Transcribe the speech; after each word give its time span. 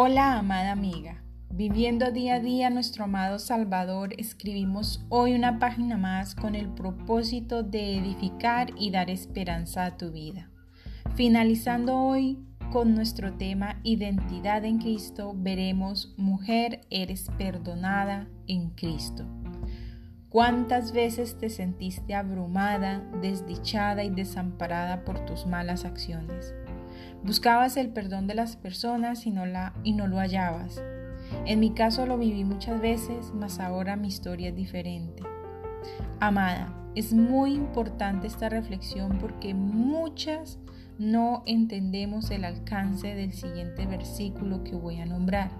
Hola, 0.00 0.38
amada 0.38 0.70
amiga. 0.70 1.24
Viviendo 1.50 2.12
día 2.12 2.36
a 2.36 2.38
día 2.38 2.70
nuestro 2.70 3.02
amado 3.02 3.40
Salvador, 3.40 4.14
escribimos 4.16 5.04
hoy 5.08 5.34
una 5.34 5.58
página 5.58 5.96
más 5.96 6.36
con 6.36 6.54
el 6.54 6.68
propósito 6.68 7.64
de 7.64 7.98
edificar 7.98 8.72
y 8.78 8.92
dar 8.92 9.10
esperanza 9.10 9.86
a 9.86 9.96
tu 9.96 10.12
vida. 10.12 10.50
Finalizando 11.16 11.96
hoy 11.96 12.38
con 12.70 12.94
nuestro 12.94 13.32
tema 13.32 13.80
Identidad 13.82 14.64
en 14.64 14.78
Cristo, 14.78 15.32
veremos 15.34 16.14
Mujer, 16.16 16.82
eres 16.90 17.28
perdonada 17.36 18.28
en 18.46 18.70
Cristo. 18.70 19.26
¿Cuántas 20.28 20.92
veces 20.92 21.38
te 21.38 21.50
sentiste 21.50 22.14
abrumada, 22.14 23.00
desdichada 23.20 24.04
y 24.04 24.10
desamparada 24.10 25.04
por 25.04 25.26
tus 25.26 25.44
malas 25.44 25.84
acciones? 25.84 26.54
Buscabas 27.24 27.76
el 27.76 27.90
perdón 27.90 28.26
de 28.26 28.34
las 28.34 28.56
personas 28.56 29.26
y 29.26 29.30
no, 29.30 29.46
la, 29.46 29.74
y 29.82 29.92
no 29.92 30.06
lo 30.06 30.18
hallabas. 30.18 30.80
En 31.44 31.60
mi 31.60 31.72
caso 31.72 32.06
lo 32.06 32.16
viví 32.16 32.44
muchas 32.44 32.80
veces, 32.80 33.32
mas 33.34 33.60
ahora 33.60 33.96
mi 33.96 34.08
historia 34.08 34.50
es 34.50 34.56
diferente. 34.56 35.22
Amada, 36.20 36.74
es 36.94 37.12
muy 37.12 37.54
importante 37.54 38.26
esta 38.26 38.48
reflexión 38.48 39.18
porque 39.18 39.54
muchas 39.54 40.58
no 40.98 41.42
entendemos 41.46 42.30
el 42.30 42.44
alcance 42.44 43.14
del 43.14 43.32
siguiente 43.32 43.86
versículo 43.86 44.64
que 44.64 44.74
voy 44.74 45.00
a 45.00 45.06
nombrar. 45.06 45.50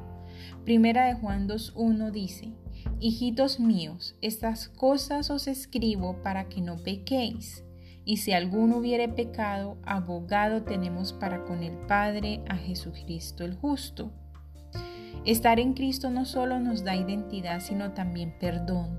Primera 0.65 1.07
de 1.07 1.15
Juan 1.15 1.49
2.1 1.49 2.11
dice, 2.11 2.53
Hijitos 3.01 3.61
míos, 3.61 4.17
estas 4.21 4.69
cosas 4.69 5.31
os 5.31 5.47
escribo 5.47 6.23
para 6.23 6.49
que 6.49 6.61
no 6.61 6.77
pequéis. 6.77 7.65
Y 8.09 8.17
si 8.17 8.33
alguno 8.33 8.79
hubiere 8.79 9.07
pecado, 9.11 9.77
abogado 9.85 10.63
tenemos 10.63 11.13
para 11.13 11.45
con 11.45 11.63
el 11.63 11.77
Padre 11.87 12.41
a 12.49 12.57
Jesucristo 12.57 13.45
el 13.45 13.55
justo. 13.55 14.13
Estar 15.27 15.61
en 15.61 15.75
Cristo 15.75 16.09
no 16.09 16.25
solo 16.25 16.59
nos 16.59 16.85
da 16.85 16.97
identidad, 16.97 17.61
sino 17.61 17.93
también 17.93 18.35
perdón. 18.41 18.99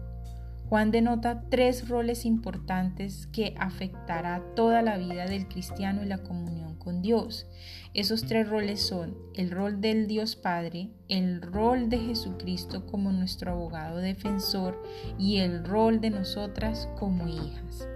Juan 0.68 0.92
denota 0.92 1.42
tres 1.50 1.90
roles 1.90 2.24
importantes 2.24 3.26
que 3.34 3.56
afectará 3.58 4.44
toda 4.56 4.84
la 4.84 5.00
vida 5.00 5.26
del 5.26 5.48
cristiano 5.48 6.04
y 6.04 6.06
la 6.06 6.20
comunión 6.20 6.78
con 6.78 7.02
Dios. 7.02 7.48
Esos 7.96 8.26
tres 8.28 8.48
roles 8.48 8.80
son 8.80 9.18
el 9.34 9.50
rol 9.50 9.82
del 9.82 10.06
Dios 10.06 10.36
Padre, 10.36 10.92
el 11.08 11.42
rol 11.42 11.90
de 11.90 11.98
Jesucristo 11.98 12.86
como 12.86 13.12
nuestro 13.12 13.54
abogado 13.54 13.98
defensor 13.98 14.80
y 15.18 15.38
el 15.38 15.66
rol 15.66 16.00
de 16.00 16.12
nosotras 16.12 16.88
como 17.00 17.28
hijas. 17.28 17.88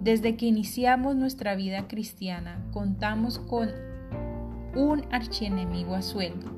Desde 0.00 0.36
que 0.36 0.46
iniciamos 0.46 1.16
nuestra 1.16 1.56
vida 1.56 1.88
cristiana, 1.88 2.64
contamos 2.72 3.38
con 3.40 3.70
un 4.76 5.04
archienemigo 5.10 5.96
a 5.96 6.02
sueldo, 6.02 6.52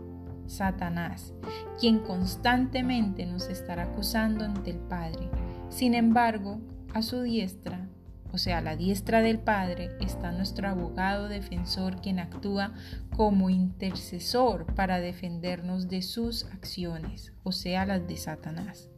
Satanás, 0.47 1.33
quien 1.79 2.01
constantemente 2.01 3.25
nos 3.25 3.49
estará 3.49 3.85
acusando 3.85 4.45
ante 4.45 4.71
el 4.71 4.79
Padre. 4.79 5.31
Sin 5.71 5.95
embargo, 5.95 6.61
a 6.93 7.01
su 7.01 7.23
diestra, 7.23 7.89
o 8.33 8.37
sea, 8.37 8.59
a 8.59 8.63
la 8.63 8.77
diestra 8.77 9.23
del 9.23 9.39
Padre, 9.39 9.91
está 10.01 10.33
nuestro 10.33 10.69
abogado 10.69 11.29
defensor 11.29 12.01
quien 12.03 12.19
actúa 12.19 12.75
como 13.17 13.49
intercesor 13.49 14.67
para 14.75 15.01
defendernos 15.01 15.89
de 15.89 16.03
sus 16.03 16.45
acciones, 16.47 17.33
o 17.43 17.53
sea, 17.53 17.87
las 17.87 18.07
de 18.07 18.17
Satanás. 18.17 18.91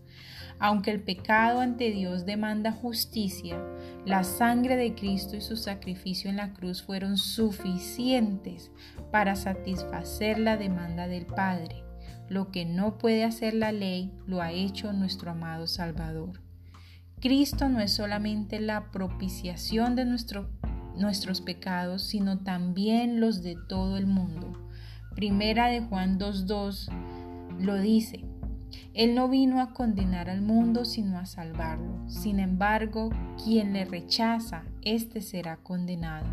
Aunque 0.59 0.91
el 0.91 1.03
pecado 1.03 1.61
ante 1.61 1.91
Dios 1.91 2.25
demanda 2.25 2.73
justicia, 2.73 3.59
la 4.07 4.23
sangre 4.25 4.77
de 4.77 4.95
Cristo 4.95 5.37
y 5.37 5.41
su 5.41 5.57
sacrificio 5.57 6.31
en 6.31 6.37
la 6.37 6.53
cruz 6.53 6.83
fueron 6.83 7.17
suficientes 7.17 8.71
para 9.11 9.35
satisfacer 9.35 10.39
la 10.39 10.57
demanda 10.57 11.09
del 11.09 11.27
Padre. 11.27 11.83
Lo 12.29 12.51
que 12.51 12.65
no 12.65 12.99
puede 12.99 13.25
hacer 13.25 13.55
la 13.55 13.73
ley 13.73 14.13
lo 14.27 14.41
ha 14.41 14.53
hecho 14.53 14.93
nuestro 14.93 15.33
amado 15.33 15.67
Salvador. 15.67 16.41
Cristo 17.21 17.69
no 17.69 17.81
es 17.81 17.93
solamente 17.93 18.61
la 18.61 18.91
propiciación 18.91 19.95
de 19.95 20.05
nuestros 20.05 21.41
pecados, 21.41 22.03
sino 22.03 22.39
también 22.41 23.21
los 23.21 23.43
de 23.43 23.57
todo 23.69 23.97
el 23.97 24.07
mundo. 24.07 24.69
Primera 25.15 25.69
de 25.69 25.83
Juan 25.83 26.19
2.2 26.19 26.89
lo 27.61 27.77
dice, 27.77 28.25
él 28.95 29.15
no 29.15 29.29
vino 29.29 29.61
a 29.61 29.73
condenar 29.73 30.29
al 30.29 30.43
mundo, 30.43 30.85
sino 30.85 31.19
a 31.19 31.27
salvarlo. 31.27 32.09
Sin 32.09 32.39
embargo, 32.41 33.11
quien 33.43 33.73
le 33.73 33.85
rechaza, 33.85 34.65
éste 34.83 35.21
será 35.21 35.57
condenado. 35.57 36.27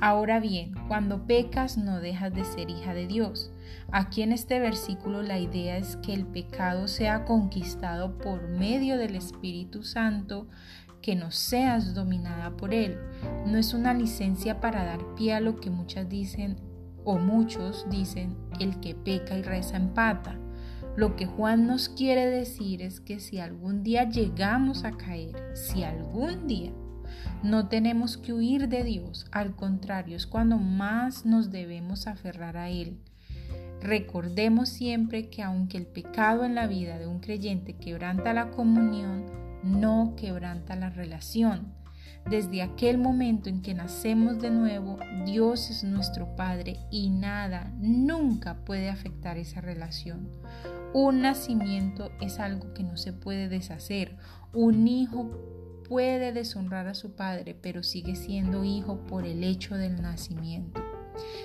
Ahora 0.00 0.40
bien, 0.40 0.74
cuando 0.88 1.26
pecas 1.26 1.76
no 1.76 2.00
dejas 2.00 2.32
de 2.34 2.44
ser 2.44 2.70
hija 2.70 2.94
de 2.94 3.06
Dios. 3.06 3.50
Aquí 3.92 4.22
en 4.22 4.32
este 4.32 4.60
versículo 4.60 5.22
la 5.22 5.38
idea 5.38 5.76
es 5.76 5.96
que 5.96 6.14
el 6.14 6.26
pecado 6.26 6.88
sea 6.88 7.24
conquistado 7.24 8.18
por 8.18 8.48
medio 8.48 8.96
del 8.96 9.16
Espíritu 9.16 9.82
Santo, 9.82 10.48
que 11.02 11.16
no 11.16 11.30
seas 11.30 11.94
dominada 11.94 12.56
por 12.56 12.72
él. 12.72 12.98
No 13.46 13.58
es 13.58 13.74
una 13.74 13.94
licencia 13.94 14.60
para 14.60 14.84
dar 14.84 15.00
pie 15.16 15.34
a 15.34 15.40
lo 15.40 15.56
que 15.56 15.70
muchas 15.70 16.08
dicen 16.08 16.56
o 17.04 17.18
muchos 17.18 17.86
dicen, 17.90 18.36
el 18.58 18.78
que 18.80 18.94
peca 18.94 19.36
y 19.36 19.42
reza 19.42 19.76
empata. 19.76 20.39
Lo 20.96 21.16
que 21.16 21.26
Juan 21.26 21.66
nos 21.66 21.88
quiere 21.88 22.26
decir 22.26 22.82
es 22.82 23.00
que 23.00 23.20
si 23.20 23.38
algún 23.38 23.82
día 23.82 24.08
llegamos 24.08 24.84
a 24.84 24.92
caer, 24.92 25.36
si 25.54 25.84
algún 25.84 26.46
día 26.46 26.72
no 27.42 27.68
tenemos 27.68 28.16
que 28.18 28.32
huir 28.32 28.68
de 28.68 28.82
Dios, 28.84 29.26
al 29.30 29.54
contrario, 29.54 30.16
es 30.16 30.26
cuando 30.26 30.58
más 30.58 31.24
nos 31.24 31.50
debemos 31.50 32.06
aferrar 32.06 32.56
a 32.56 32.70
Él. 32.70 32.98
Recordemos 33.80 34.68
siempre 34.68 35.30
que 35.30 35.42
aunque 35.42 35.78
el 35.78 35.86
pecado 35.86 36.44
en 36.44 36.54
la 36.54 36.66
vida 36.66 36.98
de 36.98 37.06
un 37.06 37.20
creyente 37.20 37.76
quebranta 37.76 38.34
la 38.34 38.50
comunión, 38.50 39.24
no 39.62 40.14
quebranta 40.16 40.76
la 40.76 40.90
relación. 40.90 41.72
Desde 42.28 42.60
aquel 42.60 42.98
momento 42.98 43.48
en 43.48 43.62
que 43.62 43.72
nacemos 43.72 44.38
de 44.40 44.50
nuevo, 44.50 44.98
Dios 45.24 45.70
es 45.70 45.84
nuestro 45.84 46.36
Padre 46.36 46.76
y 46.90 47.08
nada, 47.08 47.72
nunca 47.78 48.64
puede 48.64 48.90
afectar 48.90 49.38
esa 49.38 49.62
relación. 49.62 50.28
Un 50.92 51.22
nacimiento 51.22 52.10
es 52.20 52.40
algo 52.40 52.74
que 52.74 52.82
no 52.82 52.96
se 52.96 53.12
puede 53.12 53.48
deshacer. 53.48 54.16
Un 54.52 54.88
hijo 54.88 55.30
puede 55.88 56.32
deshonrar 56.32 56.88
a 56.88 56.94
su 56.94 57.14
padre, 57.14 57.54
pero 57.54 57.84
sigue 57.84 58.16
siendo 58.16 58.64
hijo 58.64 59.06
por 59.06 59.24
el 59.24 59.44
hecho 59.44 59.76
del 59.76 60.02
nacimiento. 60.02 60.82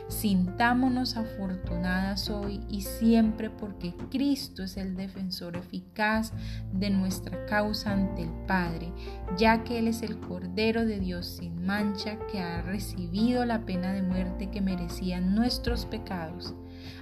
Sintámonos 0.08 1.16
afortunadas 1.16 2.30
hoy 2.30 2.62
y 2.70 2.82
siempre 2.82 3.52
porque 3.52 3.94
Cristo 4.10 4.64
es 4.64 4.78
el 4.78 4.96
defensor 4.96 5.58
eficaz 5.58 6.32
de 6.74 6.90
nuestra 6.90 7.46
causa 7.46 7.92
ante 7.92 8.24
el 8.24 8.32
Padre, 8.48 8.92
ya 9.38 9.64
que 9.64 9.78
Él 9.80 9.90
es 9.90 10.02
el 10.02 10.20
Cordero 10.20 10.86
de 10.86 11.00
Dios 11.00 11.26
sin 11.26 11.66
mancha 11.66 12.18
que 12.32 12.40
ha 12.40 12.62
recibido 12.62 13.46
la 13.46 13.66
pena 13.66 13.94
de 13.94 14.02
muerte 14.02 14.50
que 14.50 14.62
merecían 14.62 15.36
nuestros 15.36 15.86
pecados 15.86 16.56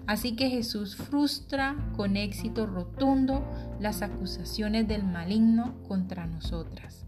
Así 0.07 0.35
que 0.35 0.49
Jesús 0.49 0.95
frustra 0.95 1.75
con 1.95 2.17
éxito 2.17 2.65
rotundo 2.65 3.45
las 3.79 4.01
acusaciones 4.01 4.87
del 4.87 5.03
maligno 5.03 5.75
contra 5.87 6.25
nosotras. 6.25 7.05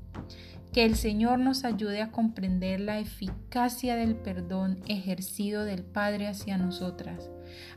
Que 0.76 0.84
el 0.84 0.98
Señor 0.98 1.40
nos 1.40 1.64
ayude 1.64 2.02
a 2.02 2.12
comprender 2.12 2.82
la 2.82 3.00
eficacia 3.00 3.96
del 3.96 4.16
perdón 4.16 4.80
ejercido 4.88 5.64
del 5.64 5.84
Padre 5.84 6.28
hacia 6.28 6.58
nosotras, 6.58 7.30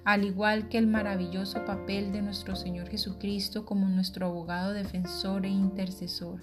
al 0.05 0.25
igual 0.25 0.69
que 0.69 0.79
el 0.79 0.89
maravilloso 0.89 1.65
papel 1.65 2.11
de 2.11 2.23
nuestro 2.23 2.57
Señor 2.57 2.89
Jesucristo 2.89 3.65
como 3.65 3.89
nuestro 3.89 4.27
abogado 4.27 4.73
defensor 4.73 5.47
e 5.47 5.49
intercesor, 5.49 6.41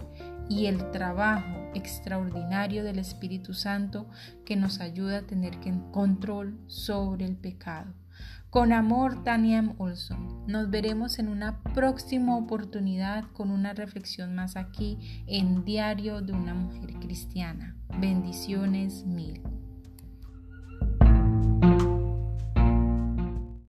y 0.47 0.67
el 0.67 0.91
trabajo 0.91 1.72
extraordinario 1.73 2.85
del 2.85 2.99
Espíritu 2.99 3.53
Santo 3.53 4.07
que 4.45 4.55
nos 4.55 4.79
ayuda 4.79 5.17
a 5.17 5.27
tener 5.27 5.59
control 5.91 6.58
sobre 6.67 7.25
el 7.25 7.35
pecado. 7.35 7.93
Con 8.50 8.72
amor, 8.72 9.23
Tania. 9.23 9.73
Olson. 9.78 10.46
Nos 10.47 10.70
veremos 10.70 11.20
en 11.20 11.28
una 11.28 11.62
próxima 11.62 12.38
oportunidad 12.38 13.26
con 13.34 13.52
una 13.52 13.73
reflexión 13.73 14.34
más 14.34 14.56
aquí 14.56 14.97
en 15.28 15.66
Diario 15.66 16.22
de 16.22 16.34
una 16.34 16.53
Mujer 16.53 16.94
Cristiana. 17.00 17.76
Bendiciones 18.00 19.06
mil. 19.06 19.41